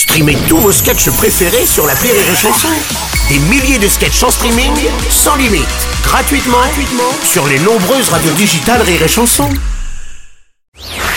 [0.00, 2.68] Streamez tous vos sketchs préférés sur la Rire et Chanson.
[3.28, 4.72] Des milliers de sketchs en streaming,
[5.10, 5.68] sans limite,
[6.02, 9.46] gratuitement, gratuitement sur les nombreuses radios digitales Rire et Chanson.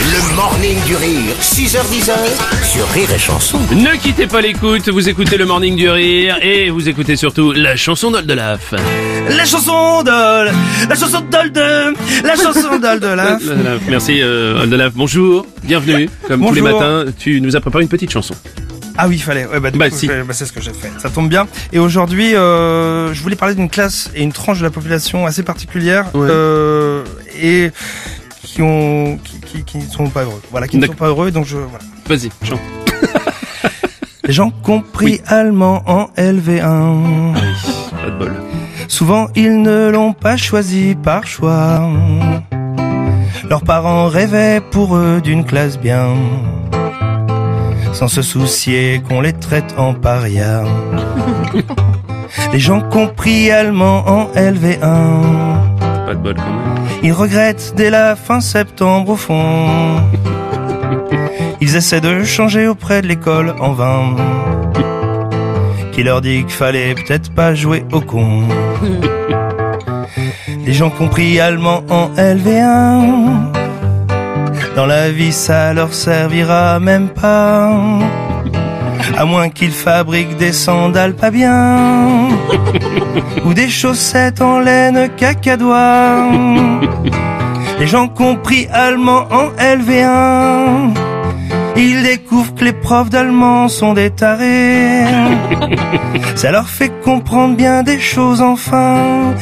[0.01, 2.11] Le morning du rire, 6h10
[2.73, 3.57] sur Rire et Chanson.
[3.71, 7.77] Ne quittez pas l'écoute, vous écoutez le Morning du Rire et vous écoutez surtout la
[7.77, 8.73] chanson d'Oldelaf.
[9.29, 10.89] La chanson de...
[10.89, 11.95] La chanson d'Olde...
[12.25, 13.41] La chanson d'Oldelaf.
[13.47, 16.09] Oldelaf, Merci euh, Oldelaf, bonjour, bienvenue.
[16.27, 16.81] Comme tous les Bonjour.
[16.81, 18.35] matins, tu nous as préparé une petite chanson.
[18.97, 19.45] Ah oui, il fallait.
[19.47, 20.07] Ouais, bah, du Bah, coup, si.
[20.07, 20.91] bah, c'est ce que j'ai fait.
[20.99, 21.47] Ça tombe bien.
[21.71, 25.43] Et aujourd'hui, euh, je voulais parler d'une classe et une tranche de la population assez
[25.43, 26.27] particulière Ouais.
[26.29, 27.03] euh,
[27.41, 27.71] et
[28.43, 30.41] qui ont, qui, qui, qui ne sont pas heureux.
[30.51, 31.31] Voilà, qui ne sont pas heureux.
[31.31, 31.83] Donc je, voilà.
[32.07, 32.59] Vas-y, chante.
[34.25, 37.33] Les gens compris allemand en LV1.
[37.33, 38.33] Pas de bol.
[38.87, 41.89] Souvent, ils ne l'ont pas choisi par choix.
[43.49, 46.13] Leurs parents rêvaient pour eux d'une classe bien,
[47.93, 50.63] sans se soucier qu'on les traite en paria.
[52.51, 54.81] Les gens compris allemand en LV1.
[56.05, 56.83] Pas de bol quand même.
[57.03, 59.67] Ils regrettent dès la fin septembre au fond.
[61.61, 64.15] Ils essaient de changer auprès de l'école en vain.
[65.91, 68.43] Qui leur dit qu'il fallait peut-être pas jouer au con.
[70.65, 73.62] Les gens compris allemand en LV1.
[74.75, 77.69] Dans la vie, ça leur servira même pas.
[79.17, 82.29] À moins qu'ils fabriquent des sandales pas bien.
[83.45, 86.27] Ou des chaussettes en laine cacadois.
[87.79, 90.93] Les gens compris allemand en LV1.
[91.75, 95.05] Ils découvrent que les profs d'allemand sont des tarés.
[96.35, 99.33] Ça leur fait comprendre bien des choses enfin.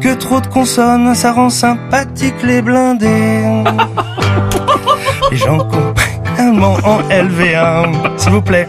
[0.00, 3.64] Que trop de consonnes, ça rend sympathique les blindés.
[5.30, 8.18] Les gens compris allemand en LV1.
[8.18, 8.68] S'il vous plaît.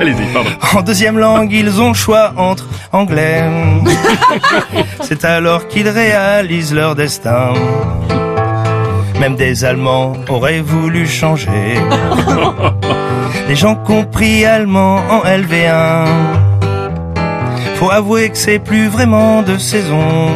[0.00, 0.50] Allez-y, pardon.
[0.74, 3.44] En deuxième langue, ils ont le choix entre anglais.
[5.02, 7.52] C'est alors qu'ils réalisent leur destin.
[9.20, 11.74] Même des Allemands auraient voulu changer.
[13.48, 16.06] Les gens compris allemand en LV1.
[17.76, 20.28] Faut avouer que c'est plus vraiment de saison.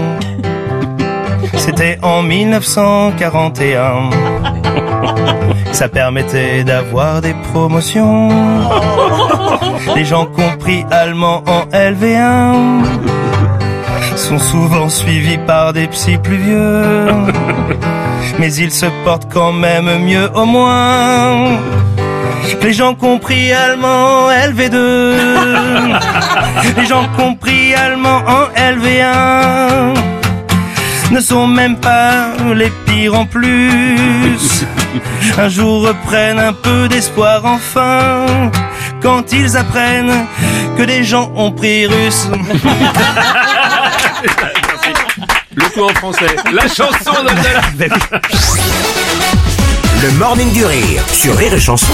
[1.56, 4.10] C'était en 1941.
[5.72, 8.28] Ça permettait d'avoir des promotions.
[9.96, 12.84] Les gens compris allemand en LV1
[14.16, 17.06] sont souvent suivis par des psys plus vieux.
[18.38, 21.58] Mais ils se portent quand même mieux au moins.
[22.62, 25.16] Les gens compris allemand en LV2.
[26.76, 30.13] Les gens compris allemand en LV1
[31.10, 34.64] ne sont même pas les pires en plus.
[35.38, 38.50] Un jour reprennent un peu d'espoir enfin
[39.02, 40.26] quand ils apprennent
[40.76, 42.28] que des gens ont pris russe.
[45.54, 46.36] Le coup en français.
[46.52, 47.72] La chanson d'Oldelaf.
[50.02, 51.92] Le morning du rire sur Rire et Chanson.